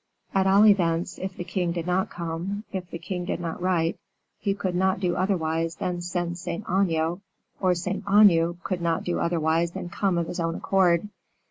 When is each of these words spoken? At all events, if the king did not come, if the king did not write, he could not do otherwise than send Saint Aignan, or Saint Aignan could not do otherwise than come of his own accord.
At 0.33 0.47
all 0.47 0.65
events, 0.65 1.19
if 1.19 1.37
the 1.37 1.43
king 1.43 1.71
did 1.73 1.85
not 1.85 2.09
come, 2.09 2.63
if 2.71 2.89
the 2.89 2.97
king 2.97 3.23
did 3.23 3.39
not 3.39 3.61
write, 3.61 3.99
he 4.39 4.55
could 4.55 4.73
not 4.73 4.99
do 4.99 5.15
otherwise 5.15 5.75
than 5.75 6.01
send 6.01 6.39
Saint 6.39 6.63
Aignan, 6.67 7.21
or 7.59 7.75
Saint 7.75 8.03
Aignan 8.09 8.57
could 8.63 8.81
not 8.81 9.03
do 9.03 9.19
otherwise 9.19 9.73
than 9.73 9.89
come 9.89 10.17
of 10.17 10.25
his 10.25 10.39
own 10.39 10.55
accord. 10.55 11.07